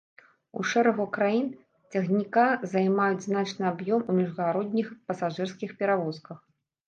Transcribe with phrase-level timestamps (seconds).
[0.61, 1.49] У шэрагу краін
[1.95, 6.37] цягніка займаюць значны аб'ём у міжгародніх пасажырскіх перавозках.